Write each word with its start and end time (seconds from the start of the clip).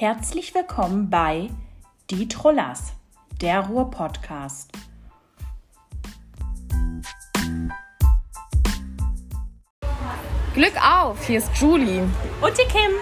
Herzlich 0.00 0.54
willkommen 0.54 1.10
bei 1.10 1.50
Die 2.08 2.26
Trollers, 2.26 2.94
der 3.42 3.60
Ruhr-Podcast. 3.60 4.72
Glück 10.54 10.72
auf, 10.82 11.26
hier 11.26 11.36
ist 11.36 11.54
Julie. 11.54 12.08
Und 12.40 12.56
die 12.56 12.66
Kim. 12.72 12.92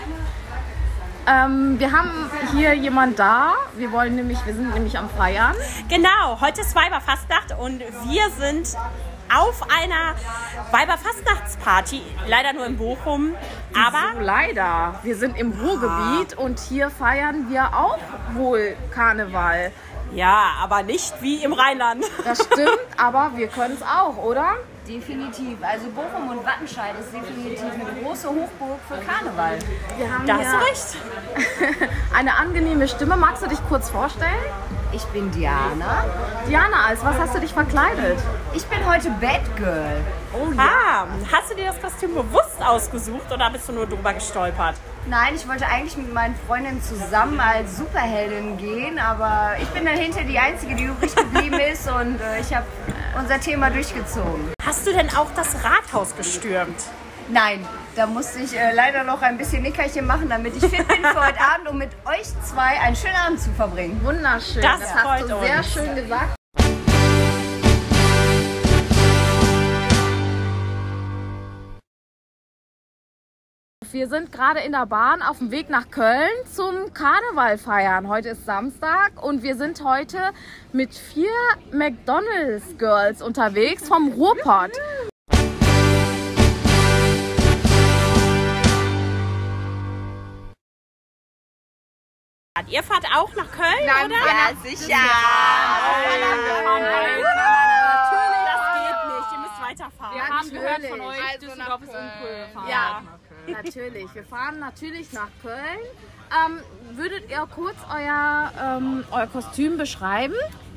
Ähm, 1.29 1.79
wir 1.79 1.93
haben 1.93 2.29
hier 2.51 2.75
jemand 2.75 3.17
da. 3.17 3.53
Wir 3.77 3.93
wollen 3.93 4.17
nämlich, 4.17 4.45
wir 4.45 4.55
sind 4.55 4.75
nämlich 4.75 4.99
am 4.99 5.09
Feiern. 5.09 5.55
Genau, 5.89 6.41
heute 6.41 6.63
ist 6.63 6.75
Weiberfastnacht 6.75 7.57
und 7.61 7.79
wir 7.79 8.29
sind 8.41 8.77
auf 9.35 9.63
einer 9.71 10.15
Weiberfastnachtsparty, 10.71 12.03
leider 12.27 12.53
nur 12.53 12.67
in 12.67 12.77
Bochum, 12.77 13.35
aber 13.75 14.15
So, 14.19 14.21
leider. 14.21 14.99
Wir 15.03 15.17
sind 15.17 15.37
im 15.39 15.53
Ruhrgebiet 15.53 16.37
und 16.37 16.59
hier 16.61 16.91
feiern 16.91 17.49
wir 17.51 17.75
auch 17.77 17.99
wohl 18.35 18.77
Karneval. 18.95 19.73
ja, 20.13 20.53
aber 20.61 20.83
nicht 20.83 21.15
wie 21.21 21.43
im 21.43 21.53
Rheinland. 21.53 22.05
Das 22.25 22.45
stimmt, 22.45 22.79
aber 22.97 23.33
wir 23.37 23.49
können 23.49 23.75
es 23.75 23.83
auch, 23.83 24.17
oder? 24.17 24.57
Definitiv. 24.89 25.59
Also 25.61 25.91
Bochum 25.91 26.31
und 26.31 26.47
Wattenscheid 26.47 26.95
ist 26.99 27.13
definitiv 27.13 27.61
eine 27.63 28.01
große 28.03 28.27
Hochburg 28.27 28.79
für 28.89 28.97
Karneval. 28.97 29.59
Wir 29.99 30.11
haben 30.11 30.27
Da 30.27 30.39
hier 30.39 30.51
hast 30.51 30.95
du 30.95 30.99
recht. 30.99 31.91
eine 32.17 32.35
angenehme 32.35 32.89
Stimme. 32.89 33.17
Magst 33.19 33.43
du 33.43 33.49
dich 33.49 33.59
kurz 33.69 33.91
vorstellen? 33.91 34.33
Ich 34.93 35.05
bin 35.09 35.31
Diana. 35.31 36.07
Diana, 36.49 36.87
als 36.87 37.05
was 37.05 37.19
hast 37.19 37.35
du 37.35 37.41
dich 37.41 37.53
verkleidet? 37.53 38.19
Ich 38.55 38.65
bin 38.65 38.79
heute 38.91 39.11
Batgirl. 39.11 40.01
Oh 40.33 40.47
Ah, 40.57 41.05
hast 41.31 41.51
du 41.51 41.55
dir 41.55 41.67
das 41.67 41.83
Kostüm 41.83 42.15
bewusst 42.15 42.57
ausgesucht 42.65 43.31
oder 43.31 43.51
bist 43.51 43.69
du 43.69 43.73
nur 43.73 43.87
drüber 43.87 44.15
gestolpert? 44.15 44.77
Nein, 45.07 45.35
ich 45.35 45.47
wollte 45.47 45.67
eigentlich 45.67 45.99
mit 45.99 46.15
meinen 46.15 46.35
Freundinnen 46.47 46.83
zusammen 46.83 47.39
als 47.39 47.77
Superheldin 47.77 48.57
gehen, 48.57 48.99
aber 48.99 49.57
ich 49.61 49.69
bin 49.69 49.85
dann 49.85 49.99
hinter 49.99 50.23
die 50.23 50.39
Einzige, 50.39 50.75
die 50.75 50.85
übrig 50.85 51.15
geblieben 51.15 51.61
ist 51.73 51.91
und 51.91 52.19
äh, 52.21 52.41
ich 52.41 52.55
habe 52.55 52.65
unser 53.19 53.41
Thema 53.41 53.71
durchgezogen. 53.71 54.53
Hast 54.65 54.87
du 54.87 54.93
denn 54.93 55.09
auch 55.17 55.29
das 55.35 55.57
Rathaus 55.65 56.17
gestürmt? 56.17 56.77
Nein, 57.31 57.67
da 57.95 58.07
musste 58.07 58.39
ich 58.41 58.57
äh, 58.57 58.73
leider 58.73 59.05
noch 59.05 59.21
ein 59.21 59.37
bisschen 59.37 59.63
Nickerchen 59.63 60.07
machen, 60.07 60.29
damit 60.29 60.57
ich 60.57 60.65
fit 60.65 60.87
bin 60.89 61.03
für 61.05 61.21
heute 61.27 61.41
Abend, 61.41 61.69
um 61.69 61.77
mit 61.79 61.91
euch 62.07 62.27
zwei 62.43 62.81
einen 62.81 62.97
schönen 62.97 63.17
Abend 63.17 63.41
zu 63.41 63.51
verbringen. 63.51 64.01
Wunderschön. 64.03 64.63
Das 64.63 64.95
hast 64.95 65.01
freut 65.03 65.23
du 65.31 65.41
sehr 65.41 65.59
uns. 65.59 65.73
schön 65.73 65.95
gesagt. 65.95 66.38
Wir 73.91 74.07
sind 74.07 74.33
gerade 74.33 74.61
in 74.61 74.73
der 74.73 74.85
Bahn 74.85 75.23
auf 75.23 75.39
dem 75.39 75.51
Weg 75.51 75.71
nach 75.71 75.91
Köln 75.91 76.29
zum 76.53 76.93
Karneval 76.93 77.57
feiern. 77.57 78.07
Heute 78.09 78.31
ist 78.31 78.45
Samstag 78.45 79.23
und 79.23 79.43
wir 79.43 79.57
sind 79.57 79.83
heute 79.83 80.19
mit 80.75 80.95
vier 80.95 81.33
McDonald's 81.73 82.77
Girls 82.77 83.23
unterwegs 83.23 83.89
vom 83.89 84.13
Ruhrpott. 84.13 84.73
Ihr 92.69 92.83
fahrt 92.83 93.07
auch 93.17 93.35
nach 93.35 93.51
Köln, 93.51 93.89
oder? 94.05 94.11
Ja, 94.11 94.53
sicher. 94.63 94.99
Das 98.45 98.61
geht 98.75 98.99
nicht, 99.09 99.33
ihr 99.33 99.39
müsst 99.39 99.63
weiterfahren. 99.63 100.19
Ja, 100.19 100.29
haben 100.29 100.51
gehört 100.51 100.85
von 100.85 101.01
euch, 101.01 101.39
Düsseldorf 101.41 101.83
ist 101.83 101.89
uncool. 101.89 102.49
Fahren 102.53 102.69
Ja. 102.69 103.03
Natürlich. 103.51 104.15
Wir 104.15 104.25
fahren 104.25 104.59
natürlich 104.61 105.13
nach 105.13 105.29
Köln. 105.43 105.57
Ähm, 106.31 106.61
würdet 106.97 107.31
ihr 107.31 107.47
kurz 107.55 107.77
euer, 107.91 108.53
ähm, 108.63 109.05
euer 109.11 109.27
Kostüm 109.27 109.79
beschreiben? 109.79 110.35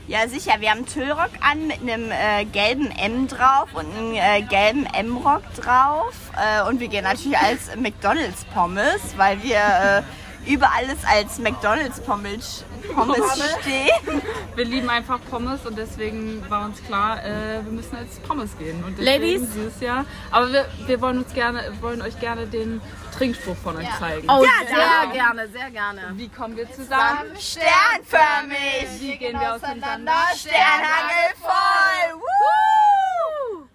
Ja, 0.08 0.28
sicher. 0.28 0.54
Wir 0.60 0.72
haben 0.72 0.80
einen 0.80 0.88
Tüllrock 0.88 1.30
an 1.42 1.68
mit 1.68 1.82
einem 1.82 2.12
äh, 2.12 2.44
gelben 2.46 2.92
M 2.92 3.28
drauf 3.28 3.70
und 3.74 3.86
einem 3.96 4.14
äh, 4.16 4.42
gelben 4.42 4.86
M-Rock 4.86 5.44
drauf. 5.56 6.14
Äh, 6.36 6.68
und 6.68 6.80
wir 6.80 6.88
gehen 6.88 7.04
natürlich 7.04 7.38
als 7.38 7.76
McDonalds 7.78 8.44
Pommes, 8.54 9.16
weil 9.16 9.42
wir 9.44 9.56
äh, 9.56 10.02
über 10.46 10.72
alles 10.76 10.98
als 11.06 11.38
McDonalds 11.40 12.00
Pommes, 12.02 12.66
Pommes 12.94 13.22
stehen. 13.62 14.22
Wir 14.56 14.66
lieben 14.66 14.90
einfach 14.90 15.20
Pommes 15.30 15.66
und 15.66 15.78
deswegen 15.78 16.44
war 16.50 16.66
uns 16.66 16.84
klar, 16.84 17.24
äh, 17.24 17.64
wir 17.64 17.72
müssen 17.72 17.96
als 17.96 18.20
Pommes 18.22 18.58
gehen. 18.58 18.84
Und 18.84 18.98
Ladies? 19.00 19.42
dieses 19.54 19.80
Jahr. 19.80 20.06
Aber 20.32 20.52
wir, 20.52 20.66
wir 20.88 21.00
wollen 21.02 21.20
uns 21.20 21.34
gerne, 21.34 21.72
wollen 21.82 22.02
euch 22.02 22.20
gerne 22.20 22.48
den 22.48 22.82
Trinkspruch 23.18 23.56
von 23.58 23.78
euch 23.78 23.88
zeigen. 24.00 24.28
Oh, 24.30 24.44
Ja, 24.44 24.68
sehr 24.68 24.78
danke. 24.78 25.14
gerne, 25.16 25.48
sehr 25.50 25.70
gerne. 25.72 26.02
Wie 26.16 26.30
kommen 26.30 26.58
wir 26.58 26.72
zusammen? 26.72 27.32
Sternförmig. 27.40 28.88
Wie 29.00 29.18
gehen 29.18 29.40
wir 29.40 29.54
auseinander? 29.56 30.14
Sternhagel 30.36 31.36
voll. 31.40 32.20
Woo! 32.20 33.68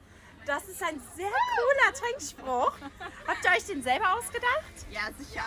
Das 0.47 0.65
ist 0.69 0.83
ein 0.83 1.01
sehr 1.17 1.27
cooler 1.27 1.93
Trinkspruch. 1.95 2.73
Habt 3.27 3.45
ihr 3.45 3.51
euch 3.51 3.65
den 3.67 3.83
selber 3.83 4.15
ausgedacht? 4.17 4.63
Ja, 4.91 5.01
sicher. 5.19 5.43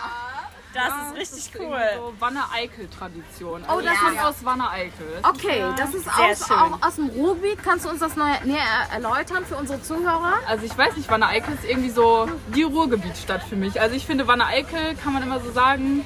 Das 0.72 0.84
Ja, 0.88 1.08
ist 1.12 1.18
richtig 1.18 1.56
irgendwie 1.56 1.74
cool. 1.74 1.82
So 1.96 2.14
Wanne-Eickel-Tradition. 2.20 3.64
Oh, 3.74 3.82
das 3.82 3.98
kommt 3.98 4.16
ist- 4.18 4.24
aus 4.24 4.36
Wanne-Eickel. 4.44 5.20
Okay, 5.24 5.64
das 5.76 5.94
ist 5.96 6.08
aus, 6.08 6.52
auch 6.52 6.88
aus 6.88 6.96
dem 6.96 7.10
Ruhrgebiet. 7.10 7.64
Kannst 7.64 7.86
du 7.86 7.90
uns 7.90 8.00
das 8.00 8.16
neu, 8.16 8.30
näher 8.44 8.62
erläutern 8.94 9.46
für 9.46 9.56
unsere 9.56 9.82
Zuhörer? 9.82 10.34
Also 10.48 10.66
ich 10.66 10.78
weiß 10.78 10.96
nicht, 10.96 11.10
Wanne-Eickel 11.10 11.56
ist 11.56 11.66
irgendwie 11.66 11.90
so 11.90 12.28
die 12.54 12.62
Ruhrgebietstadt 12.64 13.42
für 13.44 13.56
mich. 13.56 13.82
Also 13.82 13.96
ich 13.96 14.06
finde 14.06 14.28
Wanne-Eickel, 14.28 14.96
kann 15.04 15.14
man 15.14 15.24
immer 15.24 15.40
so 15.40 15.52
sagen, 15.52 16.06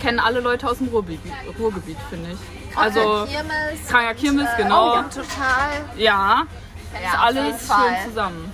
kennen 0.00 0.18
alle 0.18 0.40
Leute 0.40 0.68
aus 0.68 0.78
dem 0.78 0.88
Ruhrgebiet, 0.88 1.20
Ruhrgebiet 1.58 1.98
finde 2.08 2.30
ich. 2.32 2.76
Also 2.78 3.26
Kirmes. 3.30 3.88
Kaya 3.90 4.14
Kirmes, 4.14 4.48
genau. 4.56 4.92
Oh, 4.98 5.02
total. 5.02 5.84
Ja, 5.96 6.44
Ja, 6.94 7.08
ist 7.10 7.18
alles 7.18 7.66
schön 7.66 8.08
zusammen. 8.10 8.52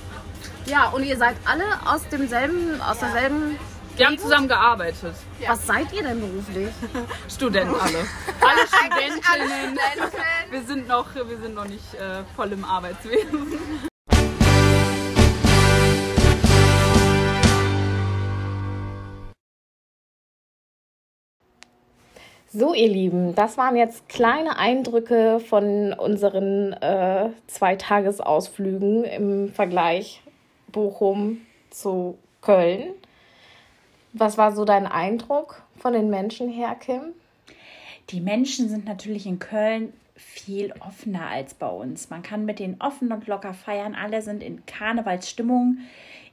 Ja, 0.66 0.88
und 0.91 1.04
ihr 1.04 1.16
seid 1.16 1.37
alle 1.44 1.65
aus 1.84 2.03
demselben, 2.09 2.81
aus 2.81 2.98
derselben. 2.98 3.59
Wir 3.94 4.06
haben 4.06 4.16
zusammen 4.16 4.48
gearbeitet. 4.48 5.14
Was 5.47 5.66
seid 5.66 5.92
ihr 5.92 6.03
denn 6.03 6.19
beruflich? 6.19 6.70
Studenten 7.28 7.75
alle. 7.75 7.98
Alle 8.41 8.66
Studentinnen. 8.66 9.78
Wir 10.50 10.62
sind 10.62 10.88
noch, 10.88 11.14
wir 11.14 11.38
sind 11.38 11.54
noch 11.54 11.66
nicht 11.66 11.94
äh, 11.94 12.25
voll 12.34 12.53
im 12.53 12.64
Arbeitswesen. 12.64 13.58
So, 22.54 22.74
ihr 22.74 22.88
Lieben, 22.88 23.34
das 23.34 23.56
waren 23.56 23.76
jetzt 23.76 24.10
kleine 24.10 24.59
Eindrücke 24.59 25.41
von 25.41 25.94
unseren 25.94 26.74
äh, 26.74 27.30
Zweitagesausflügen 27.47 29.04
im 29.04 29.48
Vergleich 29.54 30.22
Bochum 30.70 31.41
zu 31.70 32.19
Köln. 32.42 32.92
Was 34.12 34.36
war 34.36 34.52
so 34.52 34.64
dein 34.64 34.86
Eindruck 34.86 35.62
von 35.78 35.94
den 35.94 36.10
Menschen 36.10 36.48
her, 36.48 36.74
Kim? 36.74 37.14
Die 38.10 38.20
Menschen 38.20 38.68
sind 38.68 38.84
natürlich 38.84 39.26
in 39.26 39.38
Köln 39.38 39.92
viel 40.16 40.72
offener 40.80 41.28
als 41.28 41.54
bei 41.54 41.68
uns. 41.68 42.10
Man 42.10 42.22
kann 42.22 42.44
mit 42.44 42.58
denen 42.58 42.80
offen 42.80 43.10
und 43.10 43.26
locker 43.26 43.54
feiern. 43.54 43.94
Alle 43.94 44.20
sind 44.20 44.42
in 44.42 44.66
Karnevalsstimmung. 44.66 45.78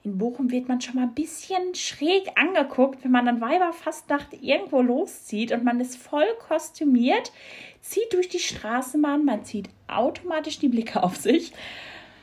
In 0.03 0.17
Bochum 0.17 0.51
wird 0.51 0.67
man 0.67 0.81
schon 0.81 0.95
mal 0.95 1.03
ein 1.03 1.13
bisschen 1.13 1.73
schräg 1.73 2.29
angeguckt, 2.35 3.03
wenn 3.03 3.11
man 3.11 3.25
dann 3.25 3.41
Weiberfastnacht 3.41 4.33
irgendwo 4.41 4.81
loszieht 4.81 5.51
und 5.51 5.63
man 5.63 5.79
ist 5.79 5.97
voll 5.97 6.27
kostümiert, 6.47 7.31
zieht 7.81 8.13
durch 8.13 8.29
die 8.29 8.39
Straßenbahn, 8.39 9.25
man 9.25 9.43
zieht 9.43 9.69
automatisch 9.87 10.59
die 10.59 10.69
Blicke 10.69 11.03
auf 11.03 11.15
sich. 11.15 11.53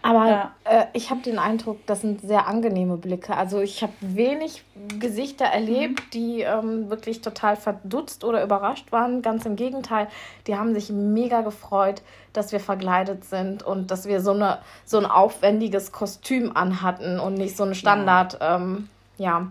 Aber 0.06 0.28
Ja. 0.28 0.52
äh, 0.64 0.86
ich 0.92 1.10
habe 1.10 1.20
den 1.22 1.38
Eindruck, 1.38 1.84
das 1.86 2.00
sind 2.00 2.20
sehr 2.20 2.47
angenehme 2.47 2.97
Blicke. 2.97 3.36
Also 3.36 3.60
ich 3.60 3.82
habe 3.82 3.92
wenig 4.00 4.64
Gesichter 5.00 5.47
erlebt, 5.47 6.14
die 6.14 6.42
ähm, 6.42 6.91
wirklich 6.91 7.22
total 7.22 7.56
verdutzt 7.56 8.22
oder 8.22 8.42
überrascht 8.44 8.92
waren. 8.92 9.20
Ganz 9.22 9.47
im 9.47 9.56
Gegenteil, 9.56 10.08
die 10.47 10.56
haben 10.56 10.74
sich 10.74 10.91
mega 10.91 11.41
gefreut, 11.41 12.03
dass 12.32 12.53
wir 12.53 12.60
verkleidet 12.60 13.24
sind 13.24 13.62
und 13.62 13.91
dass 13.91 14.06
wir 14.06 14.20
so, 14.20 14.32
eine, 14.32 14.58
so 14.84 14.98
ein 14.98 15.06
aufwendiges 15.06 15.91
Kostüm 15.91 16.56
anhatten 16.56 17.18
und 17.18 17.34
nicht 17.34 17.56
so 17.56 17.64
ein 17.64 17.74
Standard 17.74 18.38
ähm, 18.41 18.88
ja, 19.18 19.48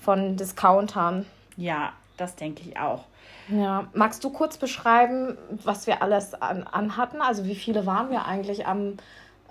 von 0.00 0.36
Discountern. 0.36 1.24
Ja, 1.56 1.92
das 2.16 2.34
denke 2.34 2.62
ich 2.68 2.78
auch. 2.78 3.04
Ja. 3.48 3.84
Magst 3.92 4.24
du 4.24 4.30
kurz 4.30 4.56
beschreiben, 4.56 5.36
was 5.64 5.86
wir 5.86 6.02
alles 6.02 6.34
an, 6.34 6.62
anhatten? 6.64 7.20
Also 7.20 7.44
wie 7.44 7.54
viele 7.54 7.84
waren 7.86 8.10
wir 8.10 8.24
eigentlich 8.24 8.66
am, 8.66 8.96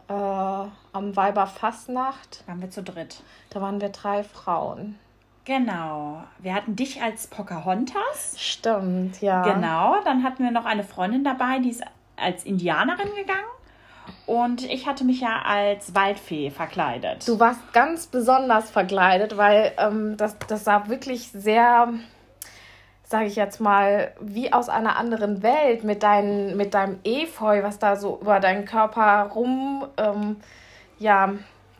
äh, 0.08 0.14
am 0.14 1.16
Weiberfastnacht? 1.16 2.44
Waren 2.48 2.62
wir 2.62 2.70
zu 2.70 2.84
dritt. 2.84 3.22
Da 3.50 3.62
waren 3.62 3.82
wir 3.82 3.90
drei 3.90 4.24
Frauen. 4.24 4.98
Genau. 5.46 6.24
Wir 6.40 6.54
hatten 6.54 6.76
dich 6.76 7.02
als 7.02 7.28
Pocahontas. 7.28 8.36
Stimmt, 8.38 9.22
ja. 9.22 9.42
Genau. 9.42 9.98
Dann 10.06 10.24
hatten 10.24 10.44
wir 10.44 10.52
noch 10.52 10.66
eine 10.66 10.84
Freundin 10.84 11.24
dabei, 11.24 11.60
die 11.60 11.70
ist 11.70 11.84
als 12.16 12.46
Indianerin 12.46 13.10
gegangen. 13.16 13.44
Und 14.26 14.64
ich 14.64 14.88
hatte 14.88 15.04
mich 15.04 15.22
ja 15.22 15.42
als 15.46 15.96
Waldfee 15.96 16.50
verkleidet. 16.50 17.28
Du 17.28 17.40
warst 17.40 17.74
ganz 17.74 18.08
besonders 18.08 18.70
verkleidet, 18.70 19.38
weil 19.38 19.74
ähm, 19.78 20.16
das, 20.18 20.38
das 20.48 20.64
sah 20.64 20.88
wirklich 20.88 21.30
sehr, 21.30 21.94
sage 23.14 23.28
ich 23.28 23.36
jetzt 23.36 23.62
mal, 23.62 24.12
wie 24.20 24.52
aus 24.52 24.70
einer 24.70 24.98
anderen 24.98 25.44
Welt 25.44 25.84
mit, 25.84 26.02
dein, 26.02 26.58
mit 26.58 26.74
deinem 26.74 26.98
Efeu, 27.04 27.62
was 27.62 27.78
da 27.78 27.96
so 27.96 28.18
über 28.20 28.40
deinen 28.40 28.66
Körper 28.66 29.30
rum 29.36 29.86
ähm, 29.98 30.38
ja, 30.98 31.34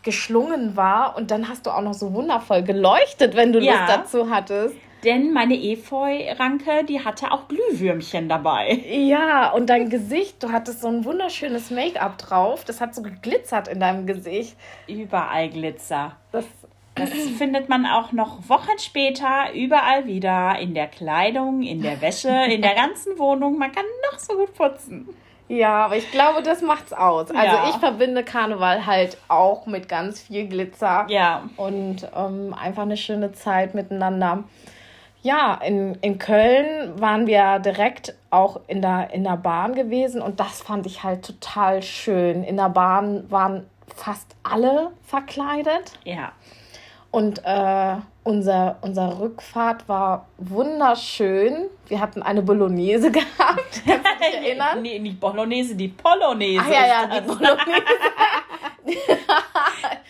geschlungen 0.04 0.78
war. 0.78 1.18
Und 1.18 1.32
dann 1.32 1.50
hast 1.50 1.66
du 1.66 1.72
auch 1.72 1.82
noch 1.82 1.96
so 1.96 2.14
wundervoll 2.14 2.62
geleuchtet, 2.62 3.36
wenn 3.36 3.52
du 3.52 3.60
Ja. 3.60 3.72
Lust 3.72 3.84
dazu 3.90 4.30
hattest. 4.30 4.76
Denn 5.04 5.34
meine 5.34 5.56
Efeu-Ranke, 5.56 6.86
die 6.88 7.04
hatte 7.04 7.32
auch 7.32 7.48
Glühwürmchen 7.48 8.30
dabei. 8.30 8.80
Ja, 8.92 9.52
und 9.54 9.72
dein 9.72 9.90
Gesicht, 9.90 10.44
du 10.44 10.52
hattest 10.52 10.82
so 10.82 10.88
ein 10.88 11.04
wunderschönes 11.04 11.72
Make-up 11.72 12.20
drauf. 12.20 12.64
Das 12.64 12.80
hat 12.80 12.94
so 12.94 13.02
geglitzert 13.02 13.68
in 13.68 13.80
deinem 13.80 14.06
Gesicht. 14.06 14.56
Überall 14.88 15.50
Glitzer. 15.50 16.16
Das, 16.32 16.46
Das 16.96 17.10
findet 17.10 17.70
man 17.70 17.86
auch 17.86 18.12
noch 18.12 18.48
Wochen 18.50 18.78
später 18.78 19.52
überall 19.54 20.06
wieder. 20.06 20.58
In 20.60 20.74
der 20.76 20.88
Kleidung, 20.88 21.64
in 21.64 21.82
der 21.82 22.02
Wäsche, 22.02 22.30
in 22.50 22.62
der 22.62 22.76
ganzen 22.76 23.18
Wohnung. 23.18 23.58
Man 23.58 23.72
kann 23.72 23.86
noch 24.12 24.20
so 24.20 24.36
gut 24.36 24.54
putzen. 24.54 25.10
ja, 25.50 25.86
aber 25.86 25.98
ich 25.98 26.10
glaube, 26.12 26.44
das 26.44 26.62
macht's 26.62 26.94
aus. 26.94 27.32
Also 27.32 27.56
Ja. 27.56 27.70
ich 27.70 27.76
verbinde 27.78 28.24
Karneval 28.24 28.86
halt 28.86 29.18
auch 29.28 29.66
mit 29.66 29.90
ganz 29.90 30.22
viel 30.22 30.48
Glitzer. 30.48 31.06
Ja. 31.10 31.44
und 31.58 32.08
ähm, 32.16 32.54
einfach 32.54 32.84
eine 32.84 32.98
schöne 32.98 33.32
Zeit 33.34 33.74
miteinander. 33.74 34.44
Ja, 35.24 35.56
in, 35.66 35.96
in 36.02 36.20
Köln 36.20 37.00
waren 37.00 37.28
wir 37.28 37.60
direkt 37.60 38.14
auch 38.30 38.60
in 38.68 38.82
der, 38.82 39.10
in 39.14 39.24
der 39.24 39.38
Bahn 39.38 39.74
gewesen 39.74 40.22
und 40.22 40.40
das 40.40 40.62
fand 40.62 40.86
ich 40.86 41.04
halt 41.04 41.26
total 41.26 41.82
schön. 41.82 42.44
In 42.44 42.58
der 42.58 42.70
Bahn 42.70 43.26
waren 43.32 43.66
fast 43.96 44.36
alle 44.44 44.92
verkleidet 45.04 45.94
Ja. 46.04 46.32
Und 47.14 47.42
äh, 47.46 47.96
unser, 48.24 48.78
unser 48.82 49.20
Rückfahrt 49.20 49.88
war 49.88 50.26
wunderschön. 50.40 51.68
Wir 51.88 52.00
hatten 52.00 52.24
eine 52.24 52.42
Bolognese 52.42 53.12
gehabt. 53.12 53.84
Kannst 53.86 53.86
du 53.86 54.26
dich 54.26 54.36
erinnern? 54.48 54.82
Nee, 54.82 54.98
nicht 54.98 55.20
Bolognese, 55.20 55.76
die 55.76 55.90
Polonaise. 55.90 56.64
Ach 56.66 56.70
ja, 56.72 56.88
ja, 56.88 57.06
die 57.06 57.28
das. 57.28 57.38
Bolognese. 57.38 57.84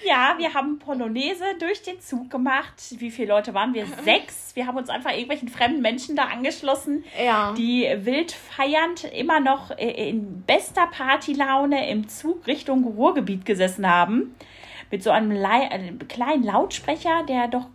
Ja, 0.06 0.36
wir 0.38 0.54
haben 0.54 0.80
Polonaise 0.80 1.44
durch 1.60 1.82
den 1.82 2.00
Zug 2.02 2.30
gemacht. 2.30 2.74
Wie 2.98 3.10
viele 3.10 3.30
Leute 3.30 3.54
waren 3.54 3.74
wir? 3.74 3.86
Sechs. 4.04 4.52
Wir 4.54 4.68
haben 4.68 4.78
uns 4.78 4.90
einfach 4.90 5.12
irgendwelchen 5.12 5.48
fremden 5.48 5.82
Menschen 5.82 6.16
da 6.18 6.24
angeschlossen, 6.26 7.06
Ja. 7.24 7.54
die 7.58 7.90
wild 8.02 8.32
feiernd 8.34 9.06
immer 9.06 9.40
noch 9.40 9.72
äh, 9.72 10.10
in 10.10 10.42
bester 10.44 10.88
Partylaune 10.88 11.90
im 11.90 12.10
Zug 12.10 12.46
Richtung 12.48 12.84
Ruhrgebiet 12.84 13.46
gesessen 13.46 13.90
haben. 13.90 14.36
Mit 14.94 15.02
so 15.02 15.10
einem, 15.10 15.32
Lei- 15.32 15.72
einem 15.72 16.08
kleinen 16.08 16.44
Lautsprecher, 16.44 17.24
der 17.28 17.48
doch 17.48 17.66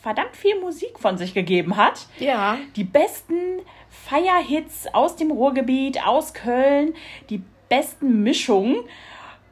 verdammt 0.00 0.34
viel 0.34 0.58
Musik 0.60 0.98
von 0.98 1.18
sich 1.18 1.34
gegeben 1.34 1.76
hat. 1.76 2.06
Ja. 2.18 2.56
Die 2.74 2.84
besten 2.84 3.60
Feierhits 3.90 4.86
aus 4.94 5.14
dem 5.16 5.30
Ruhrgebiet, 5.30 6.06
aus 6.06 6.32
Köln, 6.32 6.94
die 7.28 7.42
besten 7.68 8.22
Mischungen. 8.22 8.76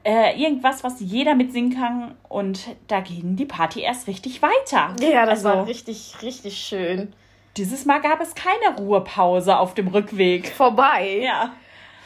Äh, 0.04 0.40
irgendwas, 0.42 0.82
was 0.84 1.00
jeder 1.00 1.34
mitsingen 1.34 1.78
kann. 1.78 2.14
Und 2.30 2.64
da 2.88 3.00
ging 3.00 3.36
die 3.36 3.44
Party 3.44 3.80
erst 3.80 4.06
richtig 4.06 4.40
weiter. 4.40 4.96
Ja, 5.06 5.26
das 5.26 5.44
also, 5.44 5.58
war 5.58 5.66
richtig, 5.66 6.14
richtig 6.22 6.56
schön. 6.56 7.12
Dieses 7.58 7.84
Mal 7.84 8.00
gab 8.00 8.22
es 8.22 8.34
keine 8.34 8.78
Ruhepause 8.78 9.58
auf 9.58 9.74
dem 9.74 9.88
Rückweg. 9.88 10.48
Vorbei. 10.48 11.20
Ja. 11.24 11.52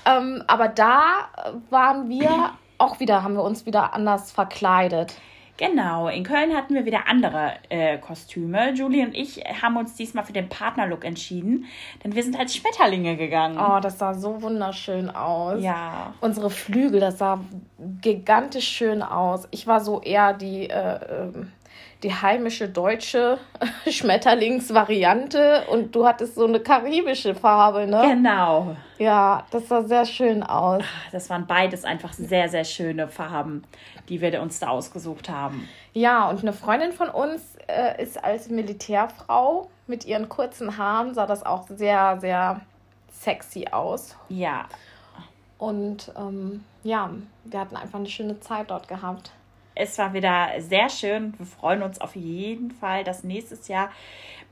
Ähm, 0.05 0.43
aber 0.49 0.67
da 0.67 1.29
äh, 1.37 1.53
waren 1.71 2.09
wir 2.09 2.51
auch 2.79 3.01
wieder, 3.01 3.23
haben 3.23 3.35
wir 3.35 3.43
uns 3.43 3.67
wieder 3.67 3.95
anders 3.95 4.33
verkleidet. 4.33 5.15
Genau, 5.59 6.09
in 6.09 6.23
Köln 6.23 6.55
hatten 6.55 6.75
wir 6.75 6.85
wieder 6.85 7.09
andere 7.09 7.55
äh, 7.71 7.97
Kostüme. 7.97 8.75
Julie 8.75 9.07
und 9.07 9.15
ich 9.15 9.43
haben 9.63 9.79
uns 9.79 9.95
diesmal 9.95 10.25
für 10.25 10.35
den 10.35 10.51
Partnerlook 10.51 11.03
entschieden, 11.03 11.65
denn 12.05 12.15
wir 12.15 12.23
sind 12.23 12.39
als 12.39 12.55
Schmetterlinge 12.55 13.17
gegangen. 13.17 13.59
Oh, 13.59 13.81
das 13.81 13.99
sah 13.99 14.13
so 14.13 14.43
wunderschön 14.43 15.09
aus. 15.09 15.63
Ja. 15.63 16.13
Unsere 16.21 16.51
Flügel, 16.51 17.01
das 17.01 17.17
sah 17.19 17.41
gigantisch 18.03 18.69
schön 18.69 19.03
aus. 19.03 19.49
Ich 19.51 19.67
war 19.67 19.81
so 19.81 20.03
eher 20.03 20.35
die, 20.35 20.69
äh, 20.69 20.99
ähm, 21.23 21.53
die 22.03 22.13
heimische 22.15 22.69
deutsche 22.69 23.39
Schmetterlingsvariante 23.89 25.65
und 25.71 25.95
du 25.95 26.07
hattest 26.07 26.35
so 26.35 26.47
eine 26.47 26.61
karibische 26.61 27.35
Farbe, 27.35 27.87
ne? 27.87 28.03
Genau. 28.07 28.77
Ja, 28.99 29.47
das 29.51 29.69
sah 29.69 29.83
sehr 29.83 30.05
schön 30.05 30.43
aus. 30.43 30.83
Das 31.13 31.31
waren 31.31 31.47
beides 31.47 31.85
einfach 31.85 32.13
sehr, 32.13 32.49
sehr 32.49 32.65
schöne 32.65 33.09
Farben, 33.09 33.65
die 34.09 34.21
wir 34.21 34.41
uns 34.41 34.59
da 34.59 34.69
ausgesucht 34.69 35.29
haben. 35.29 35.69
Ja, 35.93 36.29
und 36.29 36.41
eine 36.41 36.53
Freundin 36.53 36.93
von 36.93 37.09
uns 37.09 37.57
äh, 37.67 38.03
ist 38.03 38.23
als 38.23 38.49
Militärfrau 38.49 39.71
mit 39.87 40.05
ihren 40.05 40.29
kurzen 40.29 40.77
Haaren, 40.79 41.15
sah 41.15 41.27
das 41.27 41.45
auch 41.45 41.67
sehr, 41.69 42.19
sehr 42.21 42.61
sexy 43.11 43.69
aus. 43.71 44.17
Ja, 44.29 44.67
Und 45.59 46.13
ähm, 46.17 46.65
ja, 46.83 47.11
wir 47.45 47.61
hatten 47.61 47.77
einfach 47.77 47.99
eine 47.99 48.09
schöne 48.09 48.41
Zeit 48.41 48.71
dort 48.71 48.89
gehabt. 48.89 49.31
Es 49.77 49.97
war 49.99 50.13
wieder 50.15 50.49
sehr 50.59 50.89
schön. 50.89 51.35
Wir 51.39 51.47
freuen 51.47 51.83
uns 51.83 52.01
auf 52.01 52.17
jeden 52.17 52.71
Fall, 52.73 53.05
das 53.05 53.23
nächstes 53.25 53.69
Jahr 53.69 53.91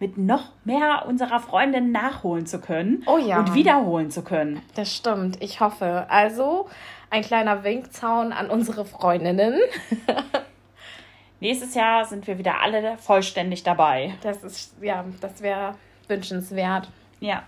mit 0.00 0.19
noch 0.19 0.53
mehr 0.65 1.05
unserer 1.09 1.41
Freundinnen 1.41 1.93
nachholen 1.93 2.47
zu 2.47 2.61
können 2.61 3.03
Oh 3.06 3.19
ja. 3.19 3.38
und 3.38 3.55
wiederholen 3.55 4.11
zu 4.11 4.23
können. 4.23 4.61
Das 4.75 4.94
stimmt, 4.94 5.43
ich 5.43 5.61
hoffe. 5.61 6.06
Also 6.09 6.69
ein 7.11 7.23
kleiner 7.23 7.65
Winkzaun 7.65 8.32
an 8.32 8.50
unsere 8.50 8.85
Freundinnen. 8.85 9.59
Nächstes 11.41 11.75
Jahr 11.75 12.05
sind 12.05 12.27
wir 12.27 12.38
wieder 12.38 12.61
alle 12.62 12.97
vollständig 12.99 13.62
dabei. 13.62 14.15
Das 14.23 14.43
ist, 14.43 14.75
ja, 14.81 15.05
das 15.20 15.43
wäre 15.43 15.75
wünschenswert. 16.09 16.88
Ja. 17.20 17.43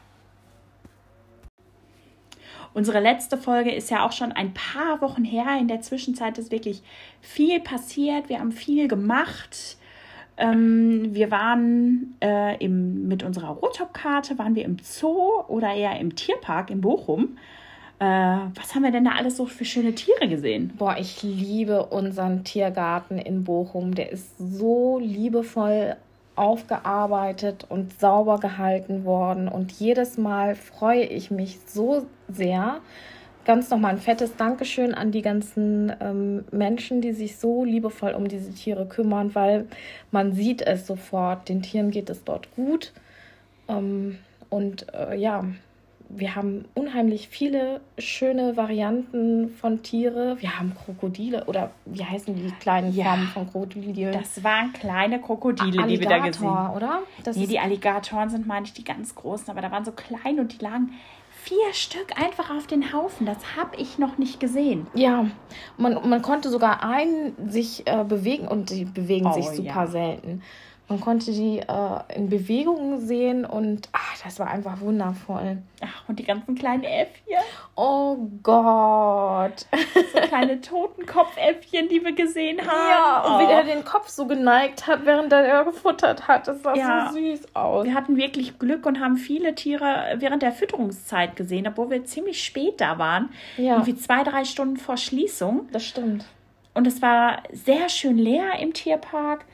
Unsere 2.77 3.01
letzte 3.01 3.39
Folge 3.39 3.73
ist 3.73 3.91
ja 3.91 4.05
auch 4.05 4.13
schon 4.13 4.33
ein 4.33 4.53
paar 4.53 5.01
Wochen 5.01 5.25
her. 5.25 5.57
In 5.59 5.67
der 5.67 5.81
Zwischenzeit 5.81 6.37
ist 6.37 6.53
wirklich 6.53 6.83
viel 7.23 7.59
passiert. 7.59 8.29
Wir 8.29 8.39
haben 8.39 8.53
viel 8.53 8.87
gemacht. 8.87 9.79
Ähm, 10.37 11.15
wir 11.15 11.31
waren 11.31 12.17
äh, 12.21 12.63
im, 12.63 13.09
mit 13.09 13.23
unserer 13.23 13.53
Rotop-Karte, 13.53 14.39
waren 14.39 14.55
wir 14.55 14.67
im 14.67 14.77
Zoo 14.83 15.41
oder 15.49 15.73
eher 15.73 15.99
im 15.99 16.17
Tierpark 16.17 16.69
in 16.69 16.83
Bochum. 16.83 17.39
Äh, 17.99 18.05
was 18.05 18.75
haben 18.75 18.83
wir 18.83 18.91
denn 18.91 19.07
da 19.07 19.13
alles 19.13 19.39
so 19.39 19.47
für 19.47 19.65
schöne 19.65 19.95
Tiere 19.95 20.29
gesehen? 20.29 20.75
Boah, 20.77 20.97
ich 20.99 21.23
liebe 21.23 21.87
unseren 21.87 22.45
Tiergarten 22.45 23.17
in 23.17 23.45
Bochum. 23.45 23.95
Der 23.95 24.13
ist 24.13 24.37
so 24.37 24.99
liebevoll 24.99 25.97
aufgearbeitet 26.37 27.67
und 27.69 27.99
sauber 27.99 28.39
gehalten 28.39 29.05
worden. 29.05 29.49
Und 29.49 29.73
jedes 29.73 30.19
Mal 30.19 30.55
freue 30.55 31.05
ich 31.05 31.31
mich 31.31 31.59
so 31.67 32.07
sehr. 32.29 32.81
Ganz 33.45 33.71
nochmal 33.71 33.93
ein 33.93 33.99
fettes 33.99 34.37
Dankeschön 34.37 34.93
an 34.93 35.13
die 35.13 35.23
ganzen 35.23 35.93
ähm, 36.01 36.45
Menschen, 36.51 37.01
die 37.01 37.13
sich 37.13 37.37
so 37.37 37.65
liebevoll 37.65 38.13
um 38.13 38.29
diese 38.29 38.53
Tiere 38.53 38.87
kümmern, 38.87 39.35
weil 39.35 39.67
man 40.11 40.33
sieht 40.33 40.63
es 40.63 40.87
sofort. 40.87 41.49
Den 41.49 41.63
Tieren 41.63 41.91
geht 41.91 42.11
es 42.11 42.25
dort 42.25 42.55
gut. 42.55 42.93
Ähm, 43.69 44.19
und 44.51 44.93
äh, 44.95 45.17
ja, 45.17 45.45
wir 46.09 46.35
haben 46.37 46.65
unheimlich 46.75 47.29
viele 47.29 47.81
schöne 47.99 48.57
Varianten 48.57 49.51
von 49.51 49.83
Tiere. 49.83 50.37
Wir 50.41 50.59
haben 50.59 50.73
Krokodile 50.75 51.45
oder 51.47 51.71
wie 51.85 52.05
heißen 52.05 52.35
die 52.35 52.51
kleinen 52.61 52.93
Ja. 52.95 53.05
Formen 53.07 53.27
von 53.29 53.51
Krokodilen? 53.51 54.13
Das 54.13 54.43
waren 54.45 54.73
kleine 54.73 55.21
Krokodile, 55.21 55.87
die 55.87 56.01
wir 56.01 56.09
da 56.09 56.19
gesehen 56.19 56.49
haben. 56.49 56.57
Alligator, 56.57 56.77
oder? 56.77 57.03
Das 57.25 57.37
Nee, 57.37 57.47
die 57.47 57.59
Alligatoren 57.59 58.29
sind, 58.29 58.47
meine 58.47 58.67
ich, 58.67 58.73
die 58.73 58.85
ganz 58.85 59.15
großen, 59.15 59.51
aber 59.51 59.61
da 59.61 59.71
waren 59.71 59.85
so 59.85 59.93
klein 59.93 60.39
und 60.39 60.59
die 60.59 60.65
lagen 60.65 60.93
vier 61.43 61.73
Stück 61.73 62.21
einfach 62.21 62.51
auf 62.51 62.67
den 62.67 62.93
Haufen. 62.93 63.25
Das 63.27 63.39
habe 63.57 63.77
ich 63.77 63.99
noch 63.99 64.19
nicht 64.19 64.41
gesehen. 64.41 64.87
ja, 64.95 65.27
man, 65.77 66.09
man 66.09 66.23
konnte 66.23 66.49
sogar 66.51 66.83
einen 66.83 67.35
sich 67.51 67.87
äh, 67.87 68.05
bewegen 68.05 68.49
und 68.49 68.71
die 68.71 68.85
bewegen 68.85 69.27
Oh, 69.27 69.33
sich 69.33 69.47
super 69.51 69.83
ja. 69.83 69.87
selten. 69.87 70.43
Man 70.89 71.01
konnte 71.01 71.33
die 71.33 71.59
äh, 71.59 72.15
in 72.15 72.29
Bewegung 72.29 73.01
sehen 73.01 73.45
und 73.45 73.89
ach, 73.93 74.15
das 74.23 74.39
war 74.39 74.49
einfach 74.49 74.81
wundervoll. 74.81 75.59
Ach, 75.83 76.09
und 76.09 76.21
die 76.21 76.25
ganzen 76.25 76.55
kleinen 76.55 76.85
Äffchen, 76.85 77.35
Oh 77.75 78.17
Gott. 78.45 79.67
so 80.15 80.21
kleine 80.29 80.61
Totenkopfäffchen, 81.17 81.89
die 81.89 82.05
wir 82.05 82.13
gesehen 82.13 82.61
haben. 82.61 82.89
Ja, 82.91 83.21
und 83.23 83.41
wie 83.41 83.47
Oh. 83.53 83.57
er 83.57 83.65
den 83.65 83.85
Kopf 83.85 84.09
so 84.09 84.27
geneigt 84.27 84.87
hat, 84.87 85.05
während 85.05 85.33
er 85.33 85.65
gefuttert 85.65 86.29
hat. 86.29 86.47
Das 86.47 86.63
sah 86.63 86.75
Ja. 86.77 87.11
so 87.13 87.19
süß 87.19 87.55
aus. 87.57 87.85
Wir 87.85 87.95
hatten 87.95 88.17
wirklich 88.17 88.59
Glück 88.61 88.87
und 88.87 89.01
haben 89.01 89.17
viele 89.17 89.55
Tiere 89.57 90.15
während 90.19 90.43
der 90.43 90.53
Fütterungszeit 90.53 91.35
gesehen, 91.35 91.67
obwohl 91.67 91.91
wir 91.91 92.05
ziemlich 92.05 92.45
spät 92.45 92.81
da 92.81 92.99
waren. 92.99 93.31
Ja. 93.57 93.73
Irgendwie 93.75 93.97
zwei, 93.97 94.23
drei 94.23 94.45
Stunden 94.45 94.77
vor 94.77 94.97
Schließung. 94.97 95.69
Das 95.73 95.85
stimmt. 95.85 96.25
Und 96.75 96.87
es 96.87 97.03
war 97.03 97.43
sehr 97.53 97.89
schön 97.89 98.19
leer 98.19 98.59
im 98.61 98.73
Tierpark. 98.73 99.45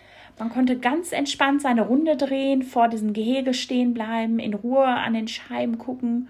Man 0.42 0.50
konnte 0.50 0.76
ganz 0.76 1.12
entspannt 1.12 1.62
seine 1.62 1.82
Runde 1.82 2.16
drehen, 2.16 2.64
vor 2.64 2.88
diesem 2.88 3.12
Gehege 3.12 3.54
stehen 3.54 3.94
bleiben, 3.94 4.40
in 4.40 4.54
Ruhe 4.54 4.84
an 4.84 5.14
den 5.14 5.28
Scheiben 5.28 5.78
gucken. 5.78 6.26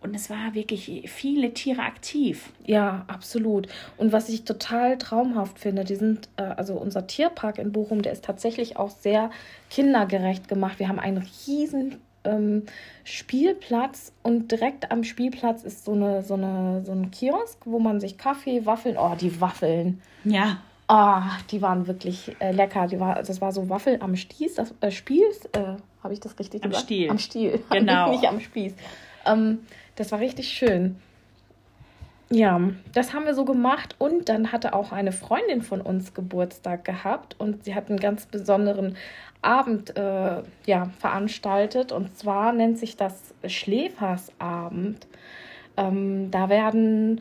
Und 0.00 0.14
es 0.14 0.30
war 0.30 0.54
wirklich 0.54 1.02
viele 1.12 1.52
Tiere 1.52 1.82
aktiv. 1.82 2.48
Ja, 2.64 3.04
absolut. 3.08 3.68
Und 3.98 4.10
was 4.10 4.30
ich 4.30 4.44
total 4.44 4.96
traumhaft 4.96 5.58
finde, 5.58 5.84
die 5.84 5.96
sind, 5.96 6.30
äh, 6.38 6.44
also 6.44 6.72
unser 6.76 7.06
Tierpark 7.06 7.58
in 7.58 7.72
Bochum, 7.72 8.00
der 8.00 8.12
ist 8.12 8.24
tatsächlich 8.24 8.78
auch 8.78 8.88
sehr 8.88 9.30
kindergerecht 9.68 10.48
gemacht. 10.48 10.78
Wir 10.78 10.88
haben 10.88 10.98
einen 10.98 11.22
riesen 11.46 11.96
ähm, 12.24 12.62
Spielplatz 13.04 14.14
und 14.22 14.50
direkt 14.50 14.90
am 14.90 15.04
Spielplatz 15.04 15.62
ist 15.62 15.84
so, 15.84 15.92
eine, 15.92 16.22
so, 16.22 16.34
eine, 16.34 16.82
so 16.86 16.92
ein 16.92 17.10
Kiosk, 17.10 17.58
wo 17.66 17.78
man 17.78 18.00
sich 18.00 18.16
Kaffee, 18.16 18.64
Waffeln, 18.64 18.96
oh, 18.96 19.14
die 19.14 19.42
Waffeln. 19.42 20.00
Ja. 20.24 20.62
Oh, 20.88 21.20
die 21.50 21.62
waren 21.62 21.86
wirklich 21.86 22.34
äh, 22.40 22.52
lecker. 22.52 22.86
Die 22.86 23.00
war, 23.00 23.22
das 23.22 23.40
war 23.40 23.52
so 23.52 23.68
Waffel 23.68 23.98
am 24.00 24.16
Stieß, 24.16 24.56
das 24.56 24.74
äh, 24.80 24.90
Spieß, 24.90 25.46
äh, 25.52 25.76
habe 26.02 26.12
ich 26.12 26.20
das 26.20 26.38
richtig 26.38 26.64
Am 26.64 26.70
gesagt? 26.70 26.86
Stiel. 26.86 27.10
Am 27.10 27.18
Stiel. 27.18 27.60
Genau. 27.70 28.10
Nicht 28.10 28.26
am 28.26 28.40
Spieß. 28.40 28.74
Ähm, 29.26 29.60
das 29.96 30.12
war 30.12 30.18
richtig 30.18 30.48
schön. 30.48 30.96
Ja, 32.30 32.58
das 32.94 33.12
haben 33.12 33.26
wir 33.26 33.34
so 33.34 33.44
gemacht 33.44 33.94
und 33.98 34.30
dann 34.30 34.52
hatte 34.52 34.72
auch 34.72 34.90
eine 34.90 35.12
Freundin 35.12 35.60
von 35.60 35.82
uns 35.82 36.14
Geburtstag 36.14 36.82
gehabt 36.82 37.36
und 37.38 37.64
sie 37.64 37.74
hat 37.74 37.90
einen 37.90 38.00
ganz 38.00 38.24
besonderen 38.24 38.96
Abend 39.42 39.94
äh, 39.98 40.42
ja, 40.64 40.90
veranstaltet 40.98 41.92
und 41.92 42.16
zwar 42.16 42.54
nennt 42.54 42.78
sich 42.78 42.96
das 42.96 43.34
Schläfersabend. 43.46 45.06
Ähm, 45.76 46.30
da 46.30 46.48
werden 46.48 47.20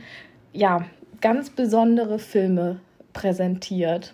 ja 0.54 0.86
ganz 1.20 1.50
besondere 1.50 2.18
Filme 2.18 2.80
präsentiert. 3.14 4.14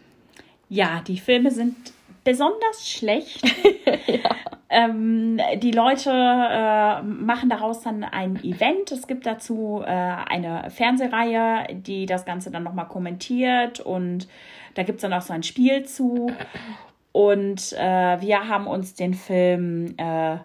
Ja, 0.70 1.02
die 1.06 1.18
Filme 1.18 1.52
sind 1.52 1.76
besonders 2.24 2.90
schlecht. 2.90 3.42
ähm, 4.70 5.40
die 5.58 5.72
Leute 5.72 6.10
äh, 6.12 7.02
machen 7.04 7.50
daraus 7.50 7.82
dann 7.82 8.04
ein 8.04 8.36
Event. 8.44 8.92
Es 8.92 9.08
gibt 9.08 9.26
dazu 9.26 9.82
äh, 9.86 9.90
eine 9.90 10.70
Fernsehreihe, 10.70 11.68
die 11.74 12.06
das 12.06 12.26
Ganze 12.26 12.52
dann 12.52 12.64
nochmal 12.64 12.88
kommentiert 12.88 13.80
und 13.80 14.28
da 14.76 14.84
gibt 14.84 14.98
es 14.98 15.02
dann 15.02 15.14
auch 15.14 15.22
so 15.22 15.34
ein 15.34 15.44
Spiel 15.44 15.84
zu. 15.84 16.32
Und 17.12 17.74
äh, 17.74 18.22
wir 18.22 18.48
haben 18.48 18.68
uns 18.68 18.94
den 18.94 19.14
Film 19.14 19.96
äh, 19.98 20.38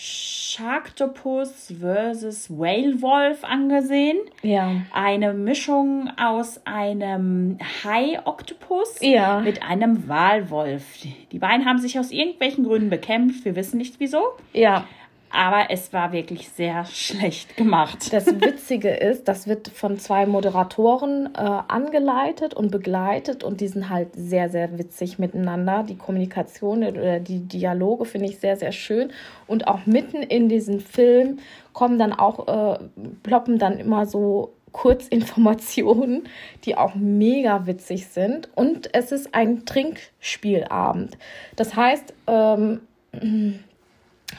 Sharktopus 0.00 1.72
vs. 1.80 2.50
Whale 2.50 3.02
Wolf 3.02 3.42
angesehen. 3.42 4.16
Ja. 4.42 4.82
Eine 4.92 5.34
Mischung 5.34 6.08
aus 6.16 6.60
einem 6.64 7.58
Hai-Oktopus 7.84 8.98
Ja. 9.00 9.40
mit 9.40 9.62
einem 9.62 10.06
Walwolf. 10.08 10.84
Die 11.32 11.38
beiden 11.40 11.64
haben 11.66 11.78
sich 11.78 11.98
aus 11.98 12.12
irgendwelchen 12.12 12.62
Gründen 12.64 12.90
bekämpft. 12.90 13.44
Wir 13.44 13.56
wissen 13.56 13.78
nicht 13.78 13.98
wieso. 13.98 14.22
Ja, 14.52 14.86
Aber 15.30 15.70
es 15.70 15.92
war 15.92 16.12
wirklich 16.12 16.48
sehr 16.48 16.84
schlecht 16.90 17.56
gemacht. 17.56 18.12
Das 18.12 18.26
Witzige 18.26 18.90
ist, 18.90 19.28
das 19.28 19.46
wird 19.46 19.68
von 19.68 19.98
zwei 19.98 20.26
Moderatoren 20.26 21.34
äh, 21.34 21.38
angeleitet 21.38 22.54
und 22.54 22.70
begleitet 22.70 23.44
und 23.44 23.60
die 23.60 23.68
sind 23.68 23.88
halt 23.88 24.08
sehr, 24.14 24.48
sehr 24.48 24.78
witzig 24.78 25.18
miteinander. 25.18 25.84
Die 25.88 25.96
Kommunikation 25.96 26.84
oder 26.84 27.20
die 27.20 27.40
Dialoge 27.40 28.04
finde 28.04 28.28
ich 28.28 28.38
sehr, 28.38 28.56
sehr 28.56 28.72
schön. 28.72 29.12
Und 29.46 29.68
auch 29.68 29.86
mitten 29.86 30.22
in 30.22 30.48
diesem 30.48 30.80
Film 30.80 31.38
kommen 31.72 31.98
dann 31.98 32.12
auch, 32.12 32.48
äh, 32.48 32.78
ploppen 33.22 33.58
dann 33.58 33.78
immer 33.78 34.06
so 34.06 34.52
Kurzinformationen, 34.72 36.28
die 36.64 36.76
auch 36.76 36.94
mega 36.94 37.66
witzig 37.66 38.08
sind. 38.08 38.48
Und 38.54 38.94
es 38.94 39.12
ist 39.12 39.34
ein 39.34 39.64
Trinkspielabend. 39.64 41.18
Das 41.56 41.74
heißt, 41.74 42.14
ähm, 42.26 42.80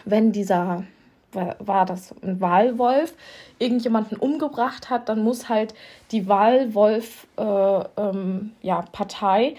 wenn 0.06 0.32
dieser, 0.32 0.84
war, 1.32 1.86
das 1.86 2.14
ein 2.24 2.42
Walwolf, 2.42 3.14
irgendjemanden 3.60 4.18
umgebracht 4.18 4.90
hat, 4.90 5.10
dann 5.10 5.24
muss 5.24 5.50
halt 5.50 5.74
die 6.12 6.28
Walwolf-Partei 6.28 7.86
äh, 7.98 8.02
ähm, 8.10 8.52
ja, 8.62 8.82
Partei 8.92 9.56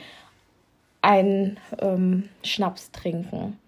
einen 1.03 1.59
ähm, 1.81 2.29
Schnaps 2.45 2.91
trinken. 2.91 3.59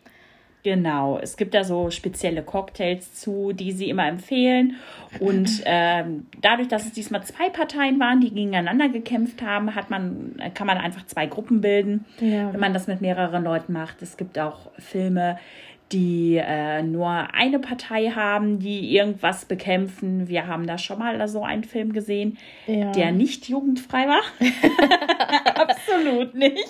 Genau, 0.64 1.18
es 1.20 1.36
gibt 1.36 1.54
da 1.54 1.64
so 1.64 1.90
spezielle 1.90 2.42
Cocktails 2.42 3.14
zu, 3.14 3.52
die 3.52 3.72
sie 3.72 3.88
immer 3.90 4.06
empfehlen. 4.06 4.76
Und 5.18 5.50
ähm, 5.64 6.26
dadurch, 6.40 6.68
dass 6.68 6.86
es 6.86 6.92
diesmal 6.92 7.24
zwei 7.24 7.50
Parteien 7.50 7.98
waren, 7.98 8.20
die 8.20 8.30
gegeneinander 8.30 8.88
gekämpft 8.88 9.42
haben, 9.42 9.74
hat 9.74 9.90
man, 9.90 10.40
kann 10.54 10.68
man 10.68 10.78
einfach 10.78 11.04
zwei 11.06 11.26
Gruppen 11.26 11.60
bilden, 11.62 12.04
Ja. 12.20 12.52
wenn 12.52 12.60
man 12.60 12.74
das 12.74 12.86
mit 12.86 13.00
mehreren 13.00 13.42
Leuten 13.42 13.72
macht. 13.72 14.02
Es 14.02 14.16
gibt 14.16 14.38
auch 14.38 14.70
Filme, 14.78 15.36
die 15.92 16.36
äh, 16.36 16.82
nur 16.82 17.08
eine 17.34 17.58
Partei 17.58 18.10
haben, 18.10 18.58
die 18.58 18.96
irgendwas 18.96 19.44
bekämpfen. 19.44 20.28
Wir 20.28 20.46
haben 20.46 20.66
da 20.66 20.78
schon 20.78 20.98
mal 20.98 21.28
so 21.28 21.42
einen 21.44 21.64
Film 21.64 21.92
gesehen, 21.92 22.38
Ja. 22.66 22.92
der 22.92 23.12
nicht 23.12 23.48
jugendfrei 23.48 24.06
war. 24.08 24.22
Absolut 25.54 26.34
nicht. 26.34 26.64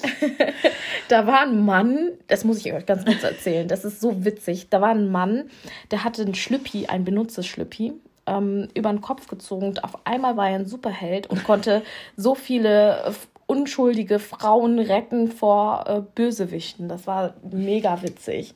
Da 1.09 1.27
war 1.27 1.43
ein 1.43 1.65
Mann, 1.65 2.11
das 2.29 2.45
muss 2.45 2.65
ich 2.65 2.73
euch 2.73 2.87
ganz 2.87 3.05
kurz 3.05 3.23
erzählen, 3.23 3.69
das 3.69 3.85
ist 3.85 4.01
so 4.01 4.25
witzig. 4.25 4.69
Da 4.71 4.81
war 4.81 4.91
ein 4.91 5.11
Mann, 5.11 5.45
der 5.91 6.05
hatte 6.05 6.23
ein 6.23 6.35
Schlüppi, 6.35 6.87
ein 6.87 7.05
benutztes 7.05 7.47
Schlüppi, 7.47 7.93
ähm, 8.27 8.69
über 8.75 8.91
den 8.91 9.01
Kopf 9.01 9.27
gezogen. 9.29 9.67
Und 9.69 9.85
auf 9.85 10.07
einmal 10.07 10.37
war 10.37 10.49
er 10.49 10.57
ein 10.57 10.67
Superheld 10.67 11.29
und 11.29 11.45
konnte 11.45 11.83
so 12.17 12.35
viele 12.35 13.05
äh, 13.07 13.13
unschuldige 13.47 14.19
Frauen 14.19 14.79
retten 14.79 15.31
vor 15.31 15.85
äh, 15.87 16.01
Bösewichten. 16.15 16.89
Das 16.89 17.07
war 17.07 17.35
mega 17.51 18.03
witzig. 18.03 18.55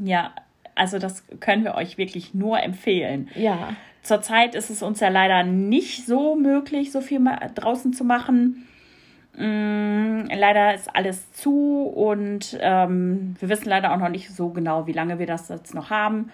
Ja, 0.00 0.32
also 0.74 0.98
das 0.98 1.24
können 1.40 1.64
wir 1.64 1.74
euch 1.74 1.98
wirklich 1.98 2.34
nur 2.34 2.60
empfehlen. 2.60 3.28
Ja. 3.34 3.74
Zurzeit 4.02 4.54
ist 4.54 4.70
es 4.70 4.82
uns 4.82 5.00
ja 5.00 5.08
leider 5.08 5.44
nicht 5.44 6.06
so 6.06 6.34
möglich, 6.34 6.90
so 6.90 7.00
viel 7.00 7.20
draußen 7.54 7.92
zu 7.92 8.04
machen. 8.04 8.66
Mm, 9.36 10.26
leider 10.26 10.74
ist 10.74 10.94
alles 10.94 11.32
zu 11.32 11.84
und 11.84 12.58
ähm, 12.60 13.36
wir 13.38 13.48
wissen 13.48 13.68
leider 13.68 13.92
auch 13.92 13.98
noch 13.98 14.08
nicht 14.08 14.30
so 14.30 14.50
genau, 14.50 14.86
wie 14.86 14.92
lange 14.92 15.18
wir 15.18 15.26
das 15.26 15.48
jetzt 15.48 15.74
noch 15.74 15.90
haben. 15.90 16.30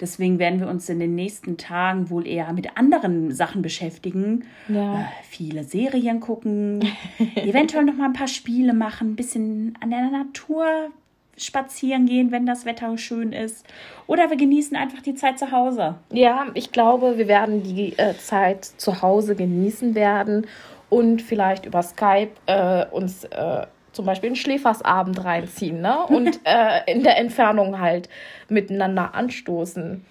Deswegen 0.00 0.38
werden 0.38 0.60
wir 0.60 0.68
uns 0.68 0.88
in 0.88 1.00
den 1.00 1.16
nächsten 1.16 1.56
Tagen 1.56 2.08
wohl 2.08 2.26
eher 2.26 2.52
mit 2.52 2.78
anderen 2.78 3.32
Sachen 3.32 3.62
beschäftigen. 3.62 4.44
Ja. 4.68 5.00
Äh, 5.00 5.04
viele 5.24 5.64
Serien 5.64 6.20
gucken, 6.20 6.84
eventuell 7.34 7.84
noch 7.84 7.96
mal 7.96 8.06
ein 8.06 8.12
paar 8.12 8.28
Spiele 8.28 8.74
machen, 8.74 9.10
ein 9.10 9.16
bisschen 9.16 9.76
an 9.80 9.90
der 9.90 10.08
Natur 10.10 10.90
spazieren 11.38 12.06
gehen, 12.06 12.30
wenn 12.30 12.46
das 12.46 12.64
Wetter 12.64 12.96
schön 12.98 13.32
ist. 13.32 13.66
Oder 14.06 14.30
wir 14.30 14.36
genießen 14.36 14.76
einfach 14.76 15.02
die 15.02 15.14
Zeit 15.14 15.38
zu 15.38 15.50
Hause. 15.50 15.96
Ja, 16.12 16.46
ich 16.54 16.72
glaube, 16.72 17.18
wir 17.18 17.28
werden 17.28 17.62
die 17.62 17.98
äh, 17.98 18.16
Zeit 18.16 18.64
zu 18.64 19.02
Hause 19.02 19.36
genießen 19.36 19.94
werden 19.94 20.46
und 20.90 21.22
vielleicht 21.22 21.66
über 21.66 21.82
Skype 21.82 22.30
äh, 22.46 22.86
uns 22.86 23.24
äh, 23.24 23.66
zum 23.92 24.06
Beispiel 24.06 24.28
einen 24.28 24.36
Schläfersabend 24.36 25.24
reinziehen 25.24 25.80
ne? 25.80 25.98
und 26.06 26.40
äh, 26.44 26.90
in 26.90 27.02
der 27.02 27.18
Entfernung 27.18 27.80
halt 27.80 28.08
miteinander 28.48 29.14
anstoßen. 29.14 30.04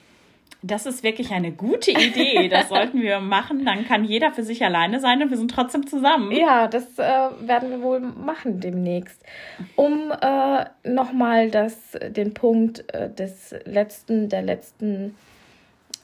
Das 0.64 0.86
ist 0.86 1.04
wirklich 1.04 1.32
eine 1.32 1.52
gute 1.52 1.92
Idee. 1.92 2.50
Das 2.50 2.70
sollten 2.70 3.02
wir 3.02 3.20
machen. 3.20 3.64
Dann 3.64 3.86
kann 3.86 4.04
jeder 4.04 4.32
für 4.32 4.44
sich 4.44 4.64
alleine 4.64 5.00
sein 5.00 5.22
und 5.22 5.30
wir 5.30 5.38
sind 5.38 5.52
trotzdem 5.52 5.86
zusammen. 5.86 6.32
Ja, 6.32 6.68
das 6.68 6.98
äh, 6.98 7.30
werden 7.42 7.70
wir 7.70 7.82
wohl 7.82 8.00
machen 8.00 8.60
demnächst. 8.60 9.24
Um 9.76 10.12
äh, 10.12 10.66
nochmal 10.84 11.52
das, 11.52 11.98
den 12.10 12.34
Punkt 12.34 12.92
äh, 12.94 13.10
des 13.10 13.56
letzten, 13.66 14.30
der 14.30 14.42
letzten, 14.42 15.16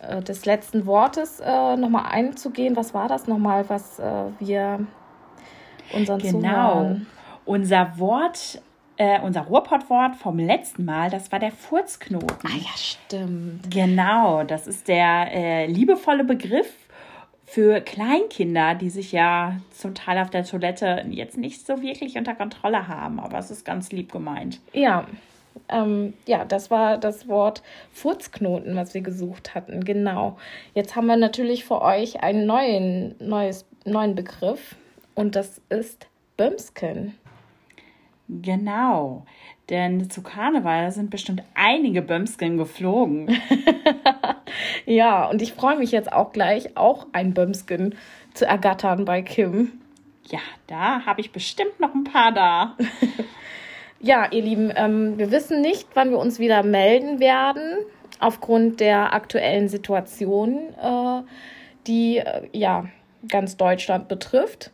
äh, 0.02 0.22
des 0.22 0.46
letzten 0.46 0.86
Wortes 0.86 1.40
äh, 1.40 1.76
nochmal 1.76 2.06
einzugehen. 2.12 2.76
Was 2.76 2.94
war 2.94 3.08
das 3.08 3.28
nochmal, 3.28 3.68
was 3.70 4.00
äh, 4.00 4.26
wir 4.40 4.86
unseren 5.94 6.20
Genau. 6.20 6.40
Zuhörern... 6.40 7.08
Unser 7.46 8.00
Wort, 8.00 8.62
äh, 8.98 9.20
unser 9.22 9.42
Ruhrpottwort 9.42 10.16
vom 10.16 10.38
letzten 10.40 10.86
Mal, 10.86 11.10
das 11.10 11.32
war 11.32 11.40
der 11.40 11.52
Furzknoten. 11.52 12.38
Ah 12.44 12.58
ja, 12.58 12.76
stimmt. 12.76 13.72
Genau, 13.72 14.44
das 14.44 14.68
ist 14.68 14.88
der 14.88 15.32
äh, 15.34 15.66
liebevolle 15.66 16.24
Begriff 16.24 16.72
für 17.46 17.82
Kleinkinder, 17.82 18.76
die 18.76 18.90
sich 18.90 19.12
ja 19.12 19.58
zum 19.72 19.94
Teil 19.94 20.18
auf 20.20 20.30
der 20.30 20.44
Toilette 20.44 21.06
jetzt 21.10 21.38
nicht 21.38 21.66
so 21.66 21.82
wirklich 21.82 22.18
unter 22.18 22.36
Kontrolle 22.36 22.88
haben, 22.88 23.20
aber 23.20 23.38
es 23.38 23.52
ist 23.52 23.66
ganz 23.66 23.92
lieb 23.92 24.12
gemeint. 24.12 24.60
Ja, 24.74 25.06
ähm, 25.70 26.14
ja, 26.26 26.46
das 26.46 26.72
war 26.72 26.98
das 26.98 27.28
Wort 27.28 27.62
Furzknoten, 27.92 28.76
was 28.76 28.94
wir 28.94 29.02
gesucht 29.02 29.56
hatten. 29.56 29.84
Genau. 29.84 30.38
Jetzt 30.74 30.96
haben 30.96 31.08
wir 31.08 31.18
natürlich 31.18 31.66
für 31.66 31.82
euch 31.82 32.24
einen 32.24 32.46
neuen, 32.46 33.16
neues, 33.20 33.66
neuen 33.86 34.16
Begriff 34.16 34.76
und 35.16 35.36
das 35.36 35.62
ist 35.70 36.08
Bömsken. 36.38 37.16
Genau, 38.42 39.26
denn 39.70 40.10
zu 40.10 40.24
Karneval 40.24 40.92
sind 40.92 41.10
bestimmt 41.10 41.44
einige 41.54 42.02
Bömsken 42.02 42.58
geflogen. 42.58 43.36
Ja, 44.86 45.26
und 45.26 45.42
ich 45.42 45.54
freue 45.54 45.78
mich 45.78 45.92
jetzt 45.92 46.12
auch 46.12 46.32
gleich, 46.32 46.76
auch 46.78 47.08
ein 47.14 47.34
Bömsken 47.34 47.96
zu 48.34 48.46
ergattern 48.46 49.06
bei 49.06 49.22
Kim. 49.22 49.80
Ja, 50.26 50.40
da 50.68 51.06
habe 51.06 51.22
ich 51.22 51.32
bestimmt 51.32 51.80
noch 51.80 51.94
ein 51.94 52.04
paar 52.04 52.32
da. 52.32 52.78
Ja, 54.06 54.30
ihr 54.30 54.42
Lieben, 54.42 54.70
ähm, 54.76 55.18
wir 55.18 55.32
wissen 55.32 55.62
nicht, 55.62 55.88
wann 55.94 56.10
wir 56.10 56.18
uns 56.18 56.38
wieder 56.38 56.62
melden 56.62 57.22
werden, 57.22 57.78
aufgrund 58.20 58.82
der 58.82 59.14
aktuellen 59.14 59.70
Situation, 59.70 60.58
äh, 60.74 61.22
die 61.88 62.18
äh, 62.18 62.50
ja 62.52 62.90
ganz 63.30 63.56
Deutschland 63.56 64.10
betrifft. 64.10 64.72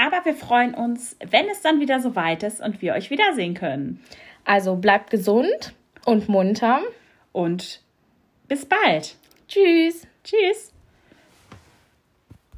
Aber 0.00 0.24
wir 0.24 0.34
freuen 0.34 0.74
uns, 0.74 1.16
wenn 1.30 1.48
es 1.50 1.60
dann 1.60 1.80
wieder 1.80 2.00
soweit 2.00 2.42
ist 2.42 2.62
und 2.62 2.80
wir 2.80 2.94
euch 2.94 3.10
wiedersehen 3.10 3.54
können. 3.54 4.02
Also 4.44 4.76
bleibt 4.76 5.10
gesund 5.10 5.74
und 6.06 6.28
munter. 6.28 6.80
und 7.32 7.82
bis 8.48 8.66
bald. 8.66 9.16
Tschüss. 9.46 10.06
Tschüss. 10.24 10.72